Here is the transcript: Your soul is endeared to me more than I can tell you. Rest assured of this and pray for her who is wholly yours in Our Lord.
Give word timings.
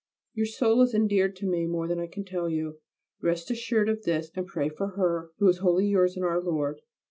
Your 0.33 0.47
soul 0.47 0.81
is 0.81 0.95
endeared 0.95 1.35
to 1.35 1.45
me 1.45 1.67
more 1.67 1.87
than 1.87 1.99
I 1.99 2.07
can 2.07 2.25
tell 2.25 2.49
you. 2.49 2.79
Rest 3.21 3.51
assured 3.51 3.87
of 3.87 4.01
this 4.01 4.31
and 4.35 4.47
pray 4.47 4.67
for 4.67 4.95
her 4.97 5.29
who 5.37 5.47
is 5.47 5.59
wholly 5.59 5.85
yours 5.85 6.17
in 6.17 6.23
Our 6.23 6.41
Lord. 6.41 6.81